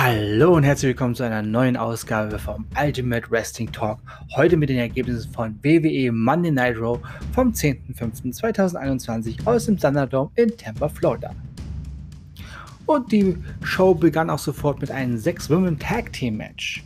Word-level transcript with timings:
Hallo 0.00 0.54
und 0.54 0.62
herzlich 0.62 0.90
willkommen 0.90 1.16
zu 1.16 1.24
einer 1.24 1.42
neuen 1.42 1.76
Ausgabe 1.76 2.38
vom 2.38 2.64
Ultimate 2.80 3.28
Wrestling 3.32 3.72
Talk. 3.72 3.98
Heute 4.36 4.56
mit 4.56 4.68
den 4.68 4.78
Ergebnissen 4.78 5.28
von 5.32 5.58
WWE 5.64 6.12
Monday 6.12 6.52
Night 6.52 6.76
Raw 6.78 7.00
vom 7.34 7.50
10.05.2021 7.50 9.44
aus 9.44 9.66
dem 9.66 9.76
Thunderdome 9.76 10.30
in 10.36 10.56
Tampa, 10.56 10.88
Florida. 10.88 11.34
Und 12.86 13.10
die 13.10 13.38
Show 13.64 13.92
begann 13.92 14.30
auch 14.30 14.38
sofort 14.38 14.80
mit 14.80 14.92
einem 14.92 15.16
6-Women 15.16 15.80
Tag 15.80 16.12
Team 16.12 16.36
Match. 16.36 16.84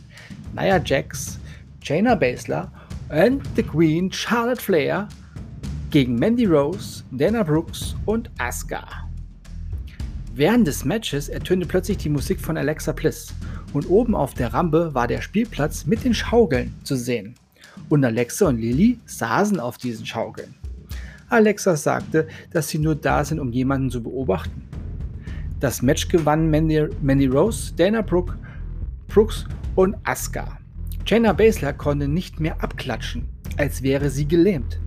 Nia 0.55 0.81
Jax, 0.83 1.39
Jaina 1.83 2.15
Baszler 2.15 2.71
und 3.09 3.43
The 3.55 3.61
Queen 3.61 4.11
Charlotte 4.11 4.59
Flair 4.59 5.07
gegen 5.91 6.15
Mandy 6.15 6.45
Rose, 6.45 7.03
Dana 7.11 7.43
Brooks 7.43 7.95
und 8.07 8.31
Asuka. 8.39 9.12
Während 10.35 10.65
des 10.65 10.83
Matches 10.83 11.29
ertönte 11.29 11.67
plötzlich 11.67 11.97
die 11.97 12.09
Musik 12.09 12.39
von 12.39 12.57
Alexa 12.57 12.91
Bliss 12.91 13.31
und 13.71 13.87
oben 13.87 14.15
auf 14.15 14.33
der 14.33 14.51
Rampe 14.51 14.91
war 14.95 15.07
der 15.07 15.21
Spielplatz 15.21 15.85
mit 15.85 16.03
den 16.03 16.15
Schaukeln 16.15 16.73
zu 16.83 16.95
sehen. 16.95 17.35
Und 17.87 18.03
Alexa 18.03 18.47
und 18.47 18.57
Lily 18.57 18.97
saßen 19.05 19.59
auf 19.59 19.77
diesen 19.77 20.07
Schaukeln. 20.07 20.55
Alexa 21.29 21.75
sagte, 21.75 22.27
dass 22.49 22.67
sie 22.69 22.79
nur 22.79 22.95
da 22.95 23.23
sind, 23.23 23.39
um 23.39 23.51
jemanden 23.51 23.91
zu 23.91 24.01
beobachten. 24.01 24.63
Das 25.59 25.83
Match 25.83 26.07
gewann 26.07 26.49
Mandy, 26.49 26.87
Mandy 27.03 27.27
Rose, 27.27 27.71
Dana 27.75 28.01
Brooke, 28.01 28.35
Brooks 29.09 29.45
und 29.75 29.95
Asuka. 30.03 30.57
Jaina 31.05 31.33
Baszler 31.33 31.73
konnte 31.73 32.07
nicht 32.07 32.39
mehr 32.39 32.63
abklatschen, 32.63 33.29
als 33.57 33.83
wäre 33.83 34.09
sie 34.09 34.27
gelähmt. 34.27 34.79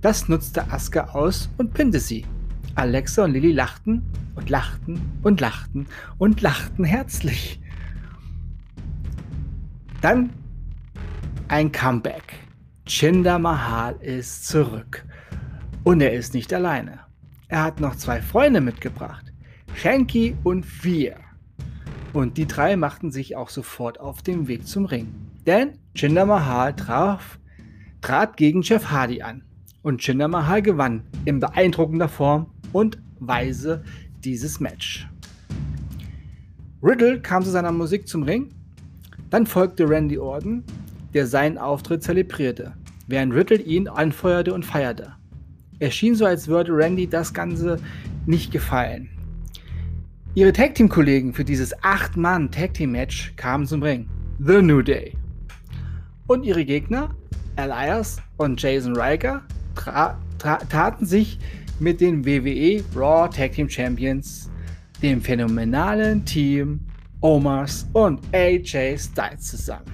Das 0.00 0.28
nutzte 0.28 0.68
Asuka 0.72 1.10
aus 1.12 1.48
und 1.58 1.72
pinte 1.74 2.00
sie. 2.00 2.24
Alexa 2.74 3.22
und 3.22 3.34
Lilly 3.34 3.52
lachten 3.52 4.02
und 4.34 4.50
lachten 4.50 5.00
und 5.22 5.40
lachten 5.40 5.86
und 6.18 6.40
lachten 6.40 6.84
herzlich. 6.84 7.60
Dann 10.00 10.30
ein 11.48 11.72
Comeback. 11.72 12.34
Chinder 12.86 13.38
Mahal 13.38 13.96
ist 14.00 14.46
zurück. 14.46 15.04
Und 15.84 16.00
er 16.00 16.12
ist 16.12 16.34
nicht 16.34 16.52
alleine. 16.52 17.00
Er 17.48 17.62
hat 17.62 17.80
noch 17.80 17.96
zwei 17.96 18.20
Freunde 18.20 18.60
mitgebracht. 18.60 19.32
Shanky 19.74 20.36
und 20.44 20.64
Fear. 20.64 21.16
Und 22.12 22.36
die 22.36 22.46
drei 22.46 22.76
machten 22.76 23.10
sich 23.10 23.36
auch 23.36 23.48
sofort 23.48 23.98
auf 24.00 24.22
den 24.22 24.46
Weg 24.46 24.66
zum 24.66 24.84
Ring. 24.84 25.12
Denn 25.46 25.78
Chinder 25.94 26.26
Mahal 26.26 26.74
traf, 26.74 27.38
trat 28.00 28.36
gegen 28.36 28.62
Jeff 28.62 28.90
Hardy 28.90 29.22
an. 29.22 29.42
Und 29.82 30.00
Chinder 30.00 30.28
Mahal 30.28 30.62
gewann 30.62 31.02
in 31.24 31.40
beeindruckender 31.40 32.08
Form 32.08 32.46
und 32.72 32.98
Weise 33.20 33.84
dieses 34.24 34.60
Match. 34.60 35.08
Riddle 36.82 37.20
kam 37.20 37.42
zu 37.42 37.50
seiner 37.50 37.72
Musik 37.72 38.08
zum 38.08 38.22
Ring, 38.22 38.50
dann 39.30 39.46
folgte 39.46 39.88
Randy 39.88 40.18
Orton, 40.18 40.62
der 41.12 41.26
seinen 41.26 41.58
Auftritt 41.58 42.02
zelebrierte, 42.02 42.74
während 43.06 43.34
Riddle 43.34 43.60
ihn 43.60 43.88
anfeuerte 43.88 44.52
und 44.52 44.64
feierte. 44.64 45.12
Es 45.78 45.94
schien 45.94 46.14
so, 46.14 46.24
als 46.24 46.48
würde 46.48 46.72
Randy 46.72 47.08
das 47.08 47.34
Ganze 47.34 47.78
nicht 48.26 48.52
gefallen. 48.52 49.08
Ihre 50.34 50.52
Tag 50.52 50.74
Team 50.74 50.88
Kollegen 50.88 51.32
für 51.32 51.44
dieses 51.44 51.76
8-Mann 51.78 52.50
Tag 52.50 52.74
Team 52.74 52.92
Match 52.92 53.34
kamen 53.36 53.66
zum 53.66 53.82
Ring. 53.82 54.08
The 54.38 54.60
New 54.60 54.82
Day. 54.82 55.16
Und 56.26 56.44
ihre 56.44 56.64
Gegner, 56.64 57.14
Elias 57.56 58.20
und 58.36 58.60
Jason 58.60 58.96
Riker, 58.96 59.42
taten 60.38 61.06
sich 61.06 61.38
mit 61.80 62.00
den 62.00 62.24
WWE 62.24 62.84
Raw 62.94 63.28
Tag 63.28 63.52
Team 63.52 63.68
Champions, 63.68 64.50
dem 65.02 65.20
phänomenalen 65.20 66.24
Team 66.24 66.80
Omars 67.20 67.88
und 67.92 68.20
AJ 68.32 68.98
Styles 68.98 69.42
zusammen. 69.42 69.92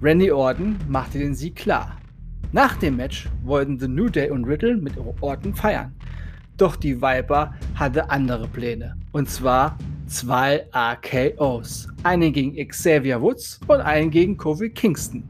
Randy 0.00 0.30
Orton 0.30 0.76
machte 0.88 1.18
den 1.18 1.34
Sieg 1.34 1.56
klar. 1.56 1.98
Nach 2.52 2.76
dem 2.76 2.96
Match 2.96 3.28
wollten 3.44 3.78
The 3.78 3.88
New 3.88 4.08
Day 4.08 4.30
und 4.30 4.44
Riddle 4.44 4.76
mit 4.76 4.94
Orton 5.20 5.54
feiern. 5.54 5.94
Doch 6.56 6.76
die 6.76 7.00
Viper 7.00 7.54
hatte 7.74 8.10
andere 8.10 8.46
Pläne. 8.46 8.96
Und 9.12 9.30
zwar 9.30 9.78
zwei 10.06 10.66
RKOs. 10.74 11.88
Einen 12.02 12.32
gegen 12.32 12.68
Xavier 12.68 13.20
Woods 13.22 13.58
und 13.66 13.80
einen 13.80 14.10
gegen 14.10 14.36
Kofi 14.36 14.70
Kingston. 14.70 15.24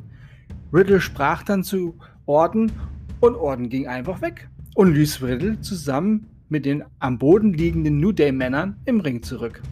Riddle 0.72 1.00
sprach 1.00 1.42
dann 1.44 1.62
zu 1.62 1.96
Orton 2.26 2.72
und 3.20 3.36
Orton 3.36 3.68
ging 3.68 3.86
einfach 3.86 4.20
weg 4.20 4.48
und 4.74 4.94
ließ 4.94 5.22
Riddle 5.22 5.60
zusammen 5.60 6.28
mit 6.48 6.64
den 6.64 6.84
am 6.98 7.18
Boden 7.18 7.52
liegenden 7.52 7.98
New 7.98 8.12
Day-Männern 8.12 8.76
im 8.84 9.00
Ring 9.00 9.22
zurück. 9.22 9.62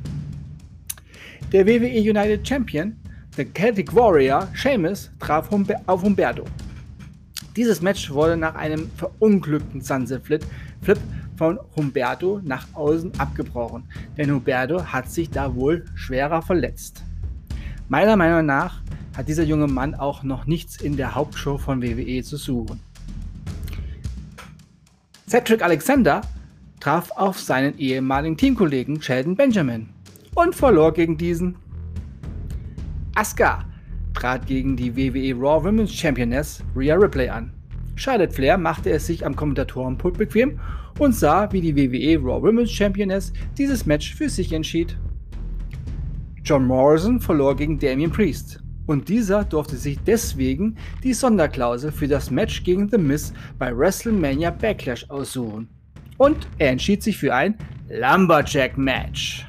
Der 1.52 1.66
WWE 1.66 2.00
United 2.00 2.46
Champion, 2.46 2.96
der 3.36 3.46
Celtic 3.52 3.94
Warrior 3.94 4.48
Sheamus, 4.54 5.10
traf 5.18 5.50
auf 5.86 6.02
Humberto. 6.02 6.44
Dieses 7.56 7.82
Match 7.82 8.10
wurde 8.10 8.36
nach 8.36 8.54
einem 8.54 8.90
verunglückten 8.96 9.80
Sunset 9.80 10.22
Flip 10.24 11.00
von 11.36 11.58
Humberto 11.74 12.40
nach 12.44 12.66
außen 12.74 13.18
abgebrochen, 13.18 13.84
denn 14.16 14.30
Humberto 14.30 14.84
hat 14.84 15.10
sich 15.10 15.30
da 15.30 15.54
wohl 15.54 15.84
schwerer 15.94 16.42
verletzt. 16.42 17.02
Meiner 17.88 18.16
Meinung 18.16 18.46
nach 18.46 18.82
hat 19.16 19.26
dieser 19.26 19.42
junge 19.42 19.66
Mann 19.66 19.94
auch 19.94 20.22
noch 20.22 20.46
nichts 20.46 20.80
in 20.80 20.96
der 20.96 21.14
Hauptshow 21.14 21.58
von 21.58 21.82
WWE 21.82 22.22
zu 22.22 22.36
suchen. 22.36 22.80
Cedric 25.30 25.62
Alexander 25.62 26.22
traf 26.80 27.12
auf 27.12 27.38
seinen 27.38 27.78
ehemaligen 27.78 28.36
Teamkollegen 28.36 29.00
Sheldon 29.00 29.36
Benjamin 29.36 29.88
und 30.34 30.56
verlor 30.56 30.92
gegen 30.92 31.16
diesen. 31.16 31.54
Asuka 33.14 33.64
trat 34.12 34.48
gegen 34.48 34.76
die 34.76 34.96
WWE 34.96 35.38
Raw 35.40 35.62
Women's 35.64 35.94
Championess 35.94 36.64
Rhea 36.74 36.96
Ripley 36.96 37.28
an. 37.28 37.52
Charlotte 37.94 38.32
Flair 38.32 38.58
machte 38.58 38.90
es 38.90 39.06
sich 39.06 39.24
am 39.24 39.36
Kommentatorenpult 39.36 40.18
bequem 40.18 40.58
und 40.98 41.14
sah, 41.14 41.52
wie 41.52 41.60
die 41.60 41.76
WWE 41.76 42.20
Raw 42.20 42.42
Women's 42.42 42.72
Championess 42.72 43.32
dieses 43.56 43.86
Match 43.86 44.16
für 44.16 44.28
sich 44.28 44.52
entschied. 44.52 44.96
John 46.42 46.66
Morrison 46.66 47.20
verlor 47.20 47.54
gegen 47.54 47.78
Damian 47.78 48.10
Priest 48.10 48.60
und 48.90 49.08
dieser 49.08 49.44
durfte 49.44 49.76
sich 49.76 50.00
deswegen 50.00 50.76
die 51.04 51.14
Sonderklausel 51.14 51.92
für 51.92 52.08
das 52.08 52.28
Match 52.28 52.64
gegen 52.64 52.88
The 52.88 52.98
Miz 52.98 53.32
bei 53.56 53.70
WrestleMania 53.70 54.50
Backlash 54.50 55.08
aussuchen. 55.08 55.68
Und 56.18 56.48
er 56.58 56.70
entschied 56.70 57.00
sich 57.00 57.16
für 57.16 57.32
ein 57.32 57.56
Lumberjack-Match. 57.88 59.46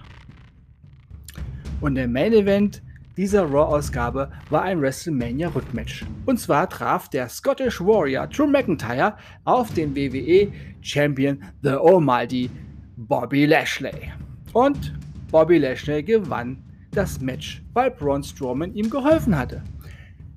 Und 1.81 1.95
der 1.95 2.07
Main 2.07 2.33
Event 2.33 2.83
dieser 3.17 3.41
Raw-Ausgabe 3.41 4.31
war 4.51 4.61
ein 4.61 4.79
WrestleMania-Rückmatch. 4.79 6.05
Und 6.27 6.39
zwar 6.39 6.69
traf 6.69 7.09
der 7.09 7.27
Scottish 7.27 7.81
Warrior 7.81 8.27
Drew 8.27 8.45
McIntyre 8.45 9.17
auf 9.45 9.73
den 9.73 9.95
WWE-Champion 9.95 11.41
The 11.63 11.77
Almighty 11.79 12.51
Bobby 12.95 13.47
Lashley. 13.47 14.11
Und 14.53 14.93
Bobby 15.31 15.57
Lashley 15.57 16.03
gewann 16.03 16.61
das 16.91 17.21
Match, 17.21 17.63
weil 17.73 17.91
Braun 17.91 18.23
Strowman 18.23 18.73
ihm 18.73 18.89
geholfen 18.89 19.37
hatte. 19.37 19.61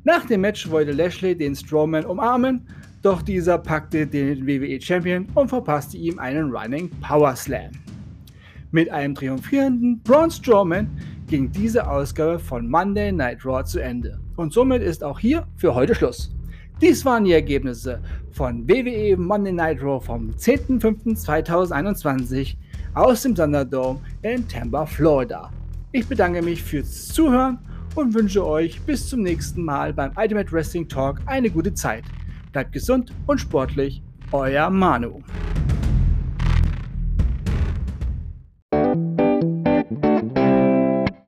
Nach 0.05 0.25
dem 0.27 0.43
Match 0.43 0.69
wollte 0.71 0.93
Lashley 0.93 1.37
den 1.37 1.55
Strowman 1.55 2.05
umarmen, 2.05 2.67
doch 3.03 3.23
dieser 3.23 3.59
packte 3.59 4.07
den 4.07 4.47
WWE 4.47 4.81
Champion 4.81 5.27
und 5.35 5.49
verpasste 5.49 5.97
ihm 5.97 6.19
einen 6.19 6.51
Running 6.51 6.91
Power 7.01 7.35
Slam. 7.37 7.71
Mit 8.71 8.91
einem 8.91 9.15
triumphierenden 9.15 10.03
Braun 10.03 10.31
Strowman 10.31 10.91
ging 11.27 11.51
diese 11.53 11.89
Ausgabe 11.89 12.39
von 12.39 12.69
Monday 12.69 13.11
Night 13.13 13.45
Raw 13.45 13.63
zu 13.65 13.81
Ende. 13.81 14.19
Und 14.37 14.53
somit 14.53 14.83
ist 14.83 15.05
auch 15.05 15.19
hier 15.19 15.47
für 15.57 15.75
heute 15.75 15.95
Schluss. 15.95 16.31
Dies 16.81 17.05
waren 17.05 17.25
die 17.25 17.33
Ergebnisse 17.33 18.01
von 18.33 18.69
WWE 18.69 19.17
Monday 19.17 19.53
Night 19.53 19.83
Raw 19.83 20.05
vom 20.05 20.31
10.05.2021 20.33 22.57
aus 22.95 23.23
dem 23.23 23.35
Thunderdome 23.35 24.01
in 24.23 24.47
Tampa, 24.49 24.87
Florida. 24.87 25.51
Ich 25.97 26.09
bedanke 26.09 26.43
mich 26.43 26.61
fürs 26.61 27.07
Zuhören 27.07 27.57
und 27.95 28.15
wünsche 28.15 28.45
euch 28.45 28.81
bis 28.83 29.09
zum 29.09 29.23
nächsten 29.23 29.63
Mal 29.63 29.93
beim 29.93 30.11
Ultimate 30.17 30.51
Wrestling 30.51 30.89
Talk 30.89 31.21
eine 31.27 31.49
gute 31.49 31.73
Zeit. 31.73 32.03
Bleibt 32.51 32.73
gesund 32.73 33.13
und 33.29 33.41
sportlich, 33.41 34.03
euer 34.33 34.71
Manu. 34.71 35.23